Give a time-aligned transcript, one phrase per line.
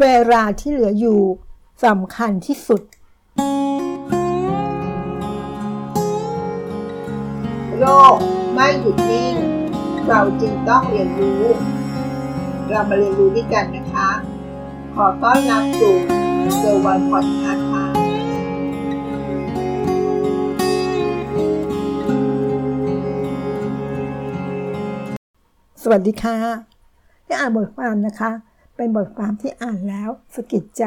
[0.00, 1.20] เวลาที่เหลืออยู่
[1.84, 2.82] สำคัญที่สุด
[7.78, 7.84] โล
[8.14, 8.16] ก
[8.54, 9.34] ไม่หยุดนิ่ง
[10.08, 11.42] เราจึงต้องเรียนรู้
[12.68, 14.10] เรามาเรียนรู้ด้วยกันนะคะ
[14.94, 15.96] ขอต้อนรับสู่
[16.58, 17.84] เซอร์วันพอดคาส์ค่ะ
[25.82, 26.36] สวัสดีค่ะ
[27.26, 28.32] ที่อ่านบทความนะคะ
[28.76, 30.84] เป็นบทความที่อ่านแล้วสะกิดใจ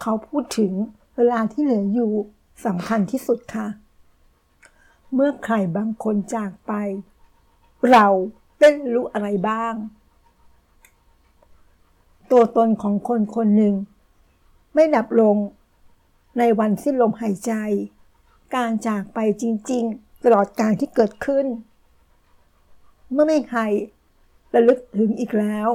[0.00, 0.72] เขาพูดถึง
[1.16, 2.12] เวลาที่เหลืออยู่
[2.66, 3.66] สำคัญที่สุดค่ะ
[5.14, 6.72] เมื่อใครบางคนจากไป
[7.90, 8.06] เรา
[8.60, 9.74] ได้รู้อะไรบ้าง
[12.30, 13.74] ตัวตนของคนคนหนึ่ง
[14.74, 15.36] ไม่ดับลง
[16.38, 17.52] ในวันสิ้นลมหายใจ
[18.54, 21.46] การจากไปจริง ๆ ตลอดการที่เกิดขึ้น
[23.12, 23.60] เมื่อไม่ใคร
[24.54, 25.68] ระลึกถึงอีกแล้ว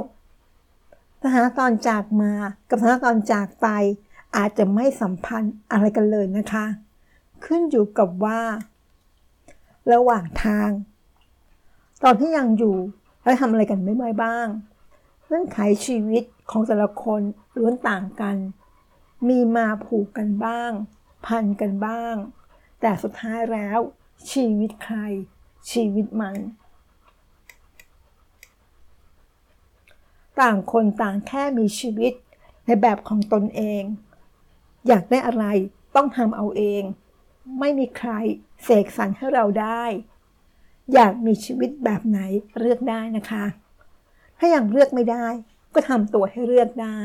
[1.24, 2.32] สถานตอนจากมา
[2.70, 3.68] กับสถานตอนจากไป
[4.36, 6.66] อาจจะไม่สัมพันธ์อะไรกันเลยนะคะ
[7.46, 8.42] ขึ้นอยู่กับว่า
[9.94, 10.70] ระหว่างทาง
[12.04, 12.78] ตอนที่ยังอยู่
[13.24, 14.48] แล้วทำอะไรกันไม่ไ้บ้าง
[15.26, 17.22] เงื่อนไขชีวิตของแต่ละคน
[17.58, 18.38] ล้วนต่างกัน
[19.28, 20.72] มีมาผูกกันบ้าง
[21.26, 22.16] พันกันบ้าง
[22.82, 23.80] แต่สุดท้ายแล้ว
[24.32, 24.98] ชีวิตใคร
[25.72, 26.36] ชีวิตมัน
[30.42, 32.14] ต่างคนต่างแค่มีชีวิต
[32.66, 33.84] ในแบบของตนเอง
[34.88, 35.46] อยากได้อะไร
[35.96, 36.84] ต้องทำเอาเอง
[37.60, 38.12] ไม่มีใคร
[38.64, 39.84] เสกสรรให้เราได้
[40.94, 42.20] อยากมีชีวิตแบบไหน
[42.60, 43.46] เลือกได้นะคะ
[44.38, 45.28] ถ้ายังเลือกไม่ได้
[45.74, 47.02] ก็ทำตัวให้เลือกได้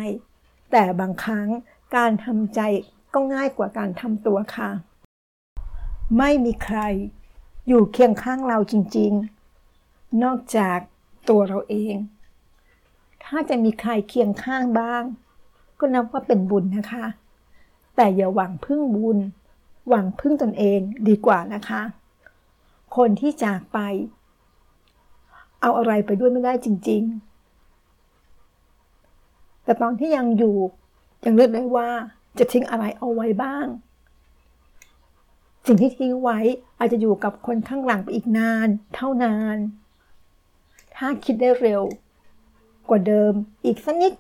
[0.73, 1.49] แต่บางครั้ง
[1.97, 2.61] การทำใจ
[3.15, 4.71] ก็ง่ายกว่าการทำตัวค่ะ
[6.19, 6.81] ไม่มีใคร
[7.69, 10.79] อยู่เคียงข้างเราจริงๆ นอกจาก
[11.29, 11.97] ตัวเราเอง
[13.27, 15.03] ถ้าจะมีใครเคียงข้างบ้าง
[15.79, 17.07] ก็นับว่าเป็นบุญนะคะ
[17.97, 19.19] แต่อย่าหวังพึ่งบุญ
[19.89, 21.83] หวังพึ่งตนเองดีกว่านะคะ
[22.97, 23.79] คนที่จากไป
[25.61, 27.03] เอาอะไรไปด้วยไม่ได้จริง
[28.75, 30.57] ๆ แต่ตอนที่ยังอยู่
[31.25, 31.89] ยังเลือกได้ว่า
[32.39, 33.67] จะทิ้งอะไรเอาไว้บ้าง
[35.67, 36.39] สิ่งที่ทิ้งไว้
[36.79, 39.57] อาจจะอยู่กับคนข้างหลังไปอีกนาน เท่านาน
[40.97, 41.83] ถ้าคิดได้เร็ว
[42.89, 43.33] กว่าเดิม
[43.65, 44.13] อีกสักนิด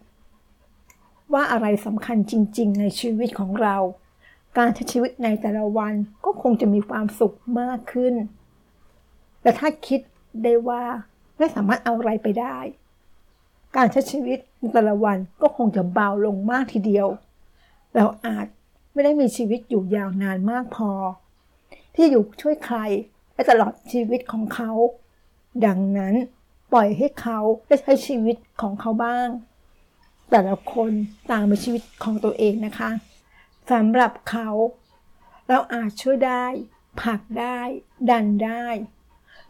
[1.32, 3.76] ว่าอะไรสำคัญจริง ๆ ในชีวิตของเรา
[4.58, 5.94] การใช้ชีวิตในแต่ละวัน
[6.24, 8.14] ก็คงจะมีความสุขมากขึ้น
[9.42, 10.00] แต่ถ้าคิด
[10.42, 10.82] ได้ว่า
[11.38, 12.56] ไม่สามารถเอาอะไรไปได้
[13.76, 17.08] การใช้ชีวิตในแต่ละวันก็คงจะเบาลงมากทีเดียว
[17.94, 18.46] เราอาจ
[18.92, 20.90] ไม่ได้มีชีวิตอยู่ยาวนานมากพอ
[21.94, 22.78] ที่อยู่ช่วยใคร
[23.34, 24.70] และตลอดชีวิตของเขา
[25.66, 26.14] ดังนั้น
[26.74, 29.28] ปล่อยให้เขาได้ใช้ชีวิตของเขาบ้าง
[30.30, 30.90] แต่ละคน
[31.30, 32.90] ต่างมีชีวิตของตัวเองนะคะ
[33.70, 34.48] สำหรับเขา
[35.48, 36.46] เราอาจช่วยได้
[37.00, 37.58] ผลักได้
[38.10, 38.66] ดันได้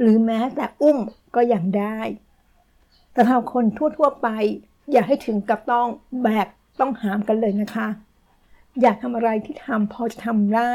[0.01, 0.99] หรือแม้แต่อุ้ม
[1.35, 1.99] ก็ยังได้
[3.13, 4.29] แต่ถ้าคนทั่วๆไป
[4.93, 5.89] อย่าให้ถึงกับต้อง
[6.23, 6.49] แบก
[6.81, 7.89] ต้องหามกันเลยนะคะ
[8.81, 10.73] อยากทำอะไรที่ทำพอจะทำได้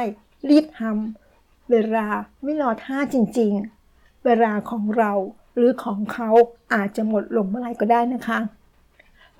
[0.50, 2.08] รีบทำเวลา
[2.44, 3.52] ไม่รอท่าจริง
[3.90, 5.14] ๆ เวลาของเรา
[5.56, 6.30] หรือของเขา
[6.74, 8.40] อาจจะหมดลงเมื่อไรก็ได้นะคะ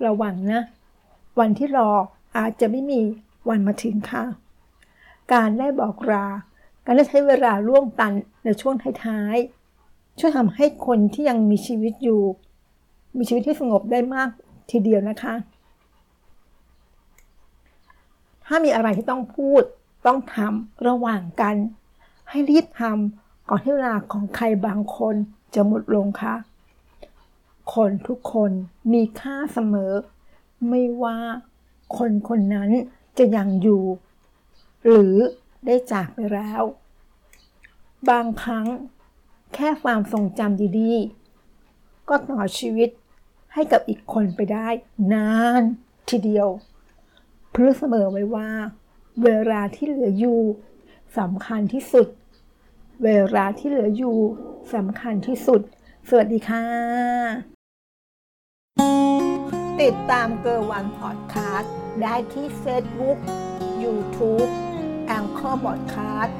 [0.06, 0.62] ระวังนะ
[1.38, 1.90] วันที่รอ
[2.38, 3.00] อาจจะไม่มี
[3.48, 4.24] วันมาถึงค่ะ
[5.32, 6.26] การได้บอกลา
[6.84, 8.10] การได้ใช้เวลาร่วมกัน
[8.44, 12.22] ในช่วงท้ายๆ ช่วยทำให้คนที่ยังมีชีวิตอยู่
[13.18, 14.28] มีชีวิตที่สงบได้มาก
[14.70, 15.34] ทีเดียวนะคะ
[18.46, 19.62] ถ้ามีอะไรที่ต้องพูด
[20.06, 21.56] ต้องทำระหว่างกัน
[22.30, 25.14] ให้รีบทำก่อนที่เวลาของใครบางคน
[25.54, 26.34] จะหมดลงค่ะ
[27.74, 28.50] คนทุกคน
[28.92, 29.92] มีค่าเสมอ
[30.68, 31.18] ไม่ว่า
[31.98, 32.70] คนคนนั้น
[33.18, 33.84] จะยังอยู่
[34.86, 35.16] หรือ
[35.66, 36.62] ได้จากไปแล้ว
[38.08, 38.66] บางครั้ง
[39.54, 42.90] แค่ความทรงจำดีๆ ก็ต่อชีวิต
[43.54, 44.68] ให้กับอีกคนไปได้
[45.12, 45.62] นาน
[46.08, 46.48] ทีเดียว
[47.52, 48.50] เพื่อเสมอไว้ว่า
[49.22, 50.40] เวลาที่เหลืออยู่
[51.18, 52.08] สำคัญที่สุด
[53.04, 54.16] เวลาที่เหลืออยู่
[54.74, 55.60] สำคัญที่สุด
[56.08, 56.64] สวัสดีค่ะ
[59.80, 63.18] ติดตามเกอร์วันพอดคาสต์ได้ที่เฟซบุ๊ก
[63.82, 64.44] ยูทูบ
[65.06, 66.36] Anchor พอดคาสต์